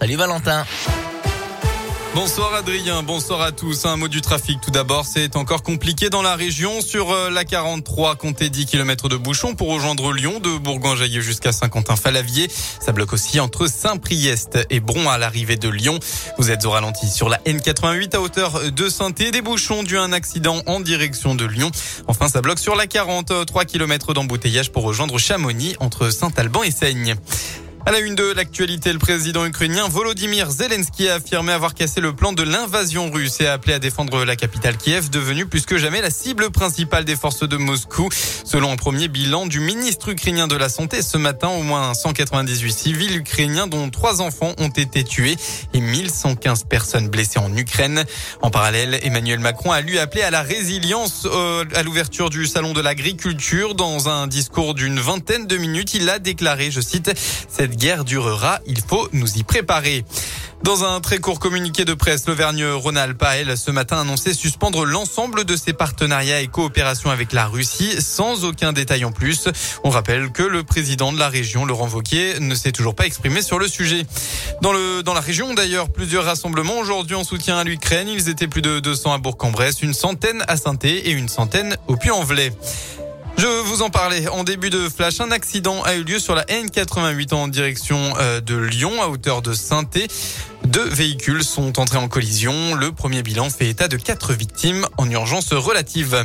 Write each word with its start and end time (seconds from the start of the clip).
Salut 0.00 0.16
Valentin. 0.16 0.64
Bonsoir 2.14 2.54
Adrien, 2.54 3.02
bonsoir 3.02 3.42
à 3.42 3.52
tous. 3.52 3.84
Un 3.84 3.96
mot 3.98 4.08
du 4.08 4.22
trafic 4.22 4.62
tout 4.62 4.70
d'abord, 4.70 5.04
c'est 5.04 5.36
encore 5.36 5.62
compliqué 5.62 6.08
dans 6.08 6.22
la 6.22 6.36
région. 6.36 6.80
Sur 6.80 7.12
euh, 7.12 7.28
la 7.28 7.44
43, 7.44 8.16
comptez 8.16 8.48
10 8.48 8.64
km 8.64 9.10
de 9.10 9.16
bouchons 9.16 9.54
pour 9.54 9.68
rejoindre 9.68 10.12
Lyon, 10.14 10.40
de 10.40 10.56
Bourgoin-Jallieu 10.56 11.20
jusqu'à 11.20 11.52
Saint-Quentin-Falavier. 11.52 12.48
Ça 12.80 12.92
bloque 12.92 13.12
aussi 13.12 13.40
entre 13.40 13.66
Saint-Priest 13.66 14.58
et 14.70 14.80
Bron 14.80 15.06
à 15.06 15.18
l'arrivée 15.18 15.56
de 15.56 15.68
Lyon. 15.68 15.98
Vous 16.38 16.50
êtes 16.50 16.64
au 16.64 16.70
ralenti 16.70 17.06
sur 17.06 17.28
la 17.28 17.36
N88 17.44 18.16
à 18.16 18.20
hauteur 18.22 18.72
de 18.72 18.88
saint 18.88 19.10
des 19.10 19.42
bouchons 19.42 19.82
dû 19.82 19.98
à 19.98 20.02
un 20.02 20.12
accident 20.12 20.62
en 20.64 20.80
direction 20.80 21.34
de 21.34 21.44
Lyon. 21.44 21.70
Enfin, 22.06 22.28
ça 22.28 22.40
bloque 22.40 22.58
sur 22.58 22.74
la 22.74 22.86
40, 22.86 23.44
3 23.44 23.64
km 23.66 24.14
d'embouteillage 24.14 24.72
pour 24.72 24.84
rejoindre 24.84 25.18
Chamonix 25.18 25.76
entre 25.78 26.08
Saint-Alban 26.08 26.62
et 26.62 26.70
Seigne. 26.70 27.16
À 27.88 27.90
la 27.90 28.00
une 28.00 28.14
de 28.14 28.34
l'actualité, 28.34 28.92
le 28.92 28.98
président 28.98 29.46
ukrainien 29.46 29.88
Volodymyr 29.88 30.50
Zelensky 30.50 31.08
a 31.08 31.14
affirmé 31.14 31.52
avoir 31.52 31.72
cassé 31.72 32.02
le 32.02 32.12
plan 32.12 32.34
de 32.34 32.42
l'invasion 32.42 33.10
russe 33.10 33.40
et 33.40 33.46
a 33.46 33.54
appelé 33.54 33.72
à 33.72 33.78
défendre 33.78 34.26
la 34.26 34.36
capitale 34.36 34.76
Kiev, 34.76 35.08
devenue 35.08 35.46
plus 35.46 35.64
que 35.64 35.78
jamais 35.78 36.02
la 36.02 36.10
cible 36.10 36.50
principale 36.50 37.06
des 37.06 37.16
forces 37.16 37.48
de 37.48 37.56
Moscou. 37.56 38.10
Selon 38.44 38.72
un 38.72 38.76
premier 38.76 39.08
bilan 39.08 39.46
du 39.46 39.60
ministre 39.60 40.10
ukrainien 40.10 40.48
de 40.48 40.54
la 40.54 40.68
Santé, 40.68 41.00
ce 41.00 41.16
matin, 41.16 41.48
au 41.48 41.62
moins 41.62 41.94
198 41.94 42.72
civils 42.72 43.16
ukrainiens, 43.16 43.66
dont 43.66 43.88
trois 43.88 44.20
enfants, 44.20 44.52
ont 44.58 44.68
été 44.68 45.02
tués 45.02 45.36
et 45.72 45.80
1115 45.80 46.64
personnes 46.64 47.08
blessées 47.08 47.38
en 47.38 47.56
Ukraine. 47.56 48.04
En 48.42 48.50
parallèle, 48.50 48.98
Emmanuel 49.02 49.38
Macron 49.38 49.72
a 49.72 49.80
lui 49.80 49.98
appelé 49.98 50.20
à 50.20 50.30
la 50.30 50.42
résilience 50.42 51.26
euh, 51.26 51.64
à 51.74 51.82
l'ouverture 51.82 52.28
du 52.28 52.46
salon 52.46 52.74
de 52.74 52.82
l'agriculture. 52.82 53.74
Dans 53.74 54.10
un 54.10 54.26
discours 54.26 54.74
d'une 54.74 55.00
vingtaine 55.00 55.46
de 55.46 55.56
minutes, 55.56 55.94
il 55.94 56.10
a 56.10 56.18
déclaré, 56.18 56.70
je 56.70 56.82
cite, 56.82 57.10
cette 57.48 57.77
guerre 57.78 58.04
durera, 58.04 58.60
il 58.66 58.80
faut 58.80 59.08
nous 59.12 59.38
y 59.38 59.44
préparer. 59.44 60.04
Dans 60.64 60.82
un 60.82 61.00
très 61.00 61.18
court 61.18 61.38
communiqué 61.38 61.84
de 61.84 61.94
presse, 61.94 62.26
l'Auvergne-Rhône-Alpes 62.26 63.22
a, 63.22 63.56
ce 63.56 63.70
matin 63.70 64.00
annoncé 64.00 64.34
suspendre 64.34 64.84
l'ensemble 64.84 65.44
de 65.44 65.56
ses 65.56 65.72
partenariats 65.72 66.40
et 66.40 66.48
coopérations 66.48 67.10
avec 67.10 67.32
la 67.32 67.46
Russie, 67.46 68.02
sans 68.02 68.44
aucun 68.44 68.72
détail 68.72 69.04
en 69.04 69.12
plus. 69.12 69.48
On 69.84 69.90
rappelle 69.90 70.32
que 70.32 70.42
le 70.42 70.64
président 70.64 71.12
de 71.12 71.18
la 71.18 71.28
région, 71.28 71.64
Laurent 71.64 71.86
Vauquier, 71.86 72.40
ne 72.40 72.54
s'est 72.56 72.72
toujours 72.72 72.96
pas 72.96 73.06
exprimé 73.06 73.40
sur 73.40 73.60
le 73.60 73.68
sujet. 73.68 74.04
Dans 74.60 74.72
la 75.14 75.20
région, 75.20 75.54
d'ailleurs, 75.54 75.90
plusieurs 75.90 76.24
rassemblements 76.24 76.78
aujourd'hui 76.78 77.14
en 77.14 77.24
soutien 77.24 77.56
à 77.56 77.64
l'Ukraine. 77.64 78.08
Ils 78.08 78.28
étaient 78.28 78.48
plus 78.48 78.62
de 78.62 78.80
200 78.80 79.12
à 79.12 79.18
Bourg-en-Bresse, 79.18 79.82
une 79.82 79.94
centaine 79.94 80.44
à 80.48 80.56
saint 80.56 80.76
et 80.82 81.10
une 81.10 81.28
centaine 81.28 81.76
au 81.86 81.96
Puy-en-Velay. 81.96 82.52
Je 83.38 83.46
vous 83.46 83.82
en 83.82 83.88
parlais 83.90 84.26
en 84.26 84.42
début 84.42 84.68
de 84.68 84.88
flash. 84.88 85.20
Un 85.20 85.30
accident 85.30 85.84
a 85.84 85.94
eu 85.94 86.02
lieu 86.02 86.18
sur 86.18 86.34
la 86.34 86.42
N88 86.46 87.32
en 87.34 87.46
direction 87.46 87.96
euh, 88.18 88.40
de 88.40 88.56
Lyon 88.56 89.00
à 89.00 89.06
hauteur 89.06 89.42
de 89.42 89.52
saint 89.52 89.84
Deux 90.64 90.88
véhicules 90.88 91.44
sont 91.44 91.78
entrés 91.78 91.98
en 91.98 92.08
collision. 92.08 92.74
Le 92.74 92.90
premier 92.90 93.22
bilan 93.22 93.48
fait 93.48 93.68
état 93.68 93.86
de 93.86 93.96
quatre 93.96 94.32
victimes 94.32 94.86
en 94.96 95.08
urgence 95.08 95.52
relative. 95.52 96.24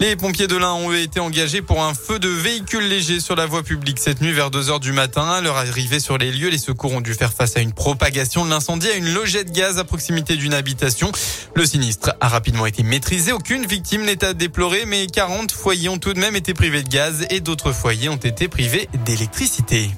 Les 0.00 0.14
pompiers 0.14 0.46
de 0.46 0.56
l'Ain 0.56 0.74
ont 0.74 0.92
été 0.92 1.18
engagés 1.18 1.60
pour 1.60 1.82
un 1.82 1.92
feu 1.92 2.20
de 2.20 2.28
véhicules 2.28 2.86
légers 2.86 3.18
sur 3.18 3.34
la 3.34 3.46
voie 3.46 3.64
publique 3.64 3.98
cette 3.98 4.20
nuit 4.20 4.32
vers 4.32 4.50
2 4.50 4.70
heures 4.70 4.78
du 4.78 4.92
matin. 4.92 5.28
À 5.28 5.40
leur 5.40 5.56
arrivée 5.56 5.98
sur 5.98 6.18
les 6.18 6.30
lieux, 6.30 6.50
les 6.50 6.58
secours 6.58 6.92
ont 6.92 7.00
dû 7.00 7.14
faire 7.14 7.32
face 7.32 7.56
à 7.56 7.60
une 7.60 7.72
propagation 7.72 8.44
de 8.44 8.50
l'incendie 8.50 8.88
à 8.88 8.94
une 8.94 9.12
logette 9.12 9.50
gaz 9.50 9.78
à 9.78 9.84
proximité 9.84 10.36
d'une 10.36 10.54
habitation. 10.54 11.10
Le 11.54 11.66
sinistre 11.66 12.14
a 12.20 12.28
rapidement 12.28 12.66
été 12.66 12.84
maîtrisé. 12.84 13.32
Aucune 13.32 13.66
victime 13.66 14.04
n'est 14.04 14.22
à 14.24 14.34
déplorer, 14.34 14.84
mais 14.86 15.08
40 15.08 15.50
foyers 15.50 15.88
ont 15.88 15.98
tout 15.98 16.14
de 16.14 16.20
même 16.20 16.36
été 16.36 16.54
privés 16.54 16.84
de 16.84 16.88
gaz 16.88 17.26
et 17.30 17.40
d'autres 17.40 17.72
foyers 17.72 18.08
ont 18.08 18.16
été 18.16 18.46
privés 18.46 18.88
d'électricité. 19.04 19.90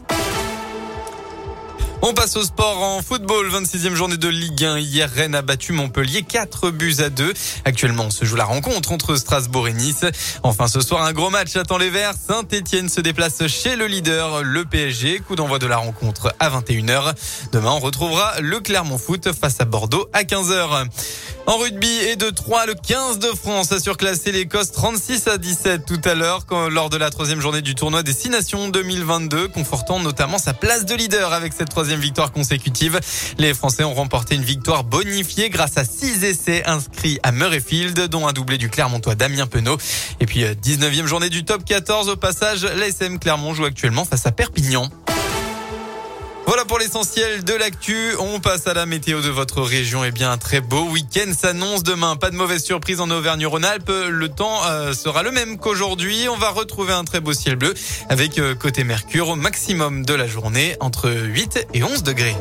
On 2.02 2.14
passe 2.14 2.36
au 2.36 2.42
sport 2.42 2.82
en 2.82 3.02
football. 3.02 3.50
26e 3.50 3.94
journée 3.94 4.16
de 4.16 4.28
Ligue 4.28 4.64
1. 4.64 4.78
Hier, 4.78 5.10
Rennes 5.10 5.34
a 5.34 5.42
battu 5.42 5.72
Montpellier 5.72 6.22
4 6.22 6.70
buts 6.70 6.96
à 6.98 7.10
2. 7.10 7.34
Actuellement, 7.66 8.04
on 8.06 8.10
se 8.10 8.24
joue 8.24 8.36
la 8.36 8.46
rencontre 8.46 8.92
entre 8.92 9.16
Strasbourg 9.16 9.68
et 9.68 9.74
Nice. 9.74 10.06
Enfin, 10.42 10.66
ce 10.66 10.80
soir, 10.80 11.02
un 11.04 11.12
gros 11.12 11.28
match 11.28 11.56
attend 11.56 11.76
les 11.76 11.90
Verts. 11.90 12.14
Saint-Etienne 12.14 12.88
se 12.88 13.02
déplace 13.02 13.46
chez 13.48 13.76
le 13.76 13.86
leader, 13.86 14.42
le 14.42 14.64
PSG. 14.64 15.20
Coup 15.20 15.36
d'envoi 15.36 15.58
de 15.58 15.66
la 15.66 15.76
rencontre 15.76 16.34
à 16.38 16.48
21h. 16.48 17.14
Demain, 17.52 17.72
on 17.72 17.80
retrouvera 17.80 18.40
le 18.40 18.60
Clermont 18.60 18.98
Foot 18.98 19.32
face 19.38 19.60
à 19.60 19.66
Bordeaux 19.66 20.08
à 20.14 20.22
15h. 20.22 20.86
En 21.50 21.56
rugby 21.58 21.90
et 22.08 22.14
de 22.14 22.30
3, 22.30 22.66
le 22.66 22.74
15 22.74 23.18
de 23.18 23.26
France 23.26 23.72
a 23.72 23.80
surclassé 23.80 24.30
l'Écosse 24.30 24.70
36 24.70 25.26
à 25.26 25.36
17 25.36 25.84
tout 25.84 26.00
à 26.04 26.14
l'heure 26.14 26.46
lors 26.70 26.90
de 26.90 26.96
la 26.96 27.10
troisième 27.10 27.40
journée 27.40 27.60
du 27.60 27.74
tournoi 27.74 28.04
des 28.04 28.12
6 28.12 28.30
Nations 28.30 28.68
2022, 28.68 29.48
confortant 29.48 29.98
notamment 29.98 30.38
sa 30.38 30.54
place 30.54 30.86
de 30.86 30.94
leader 30.94 31.32
avec 31.32 31.52
cette 31.52 31.68
troisième 31.68 31.98
victoire 31.98 32.30
consécutive. 32.30 33.00
Les 33.38 33.52
Français 33.52 33.82
ont 33.82 33.94
remporté 33.94 34.36
une 34.36 34.44
victoire 34.44 34.84
bonifiée 34.84 35.50
grâce 35.50 35.76
à 35.76 35.82
6 35.84 36.22
essais 36.22 36.62
inscrits 36.66 37.18
à 37.24 37.32
Murrayfield, 37.32 37.98
dont 38.06 38.28
un 38.28 38.32
doublé 38.32 38.56
du 38.56 38.68
Clermontois 38.68 39.16
Damien 39.16 39.48
Penaud. 39.48 39.76
Et 40.20 40.26
puis 40.26 40.44
19e 40.44 41.02
euh, 41.02 41.06
journée 41.08 41.30
du 41.30 41.44
top 41.44 41.64
14 41.64 42.10
au 42.10 42.16
passage, 42.16 42.62
l'ASM 42.62 43.18
Clermont 43.18 43.54
joue 43.54 43.64
actuellement 43.64 44.04
face 44.04 44.24
à 44.24 44.30
Perpignan. 44.30 44.88
Voilà 46.50 46.64
pour 46.64 46.80
l'essentiel 46.80 47.44
de 47.44 47.54
l'actu. 47.54 48.10
On 48.18 48.40
passe 48.40 48.66
à 48.66 48.74
la 48.74 48.84
météo 48.84 49.20
de 49.20 49.28
votre 49.28 49.62
région. 49.62 50.02
Eh 50.02 50.10
bien, 50.10 50.32
un 50.32 50.36
très 50.36 50.60
beau 50.60 50.82
week-end 50.82 51.30
s'annonce 51.32 51.84
demain. 51.84 52.16
Pas 52.16 52.30
de 52.30 52.34
mauvaise 52.34 52.64
surprise 52.64 53.00
en 53.00 53.08
Auvergne-Rhône-Alpes. 53.08 53.92
Le 54.08 54.28
temps 54.28 54.58
euh, 54.66 54.92
sera 54.92 55.22
le 55.22 55.30
même 55.30 55.58
qu'aujourd'hui. 55.58 56.28
On 56.28 56.36
va 56.36 56.50
retrouver 56.50 56.92
un 56.92 57.04
très 57.04 57.20
beau 57.20 57.34
ciel 57.34 57.54
bleu 57.54 57.72
avec 58.08 58.40
euh, 58.40 58.56
côté 58.56 58.82
Mercure 58.82 59.28
au 59.28 59.36
maximum 59.36 60.04
de 60.04 60.12
la 60.12 60.26
journée 60.26 60.74
entre 60.80 61.12
8 61.12 61.68
et 61.72 61.84
11 61.84 62.02
degrés. 62.02 62.34